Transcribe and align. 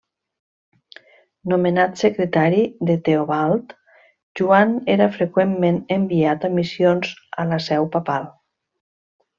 Nomenat 1.51 2.01
secretari 2.03 2.63
de 2.91 2.95
Teobald, 3.09 3.77
Joan 4.41 4.75
era 4.97 5.09
freqüentment 5.19 5.81
enviat 6.01 6.51
a 6.51 6.53
missions 6.61 7.17
a 7.45 7.51
la 7.53 7.63
seu 7.71 7.89
papal. 7.99 8.29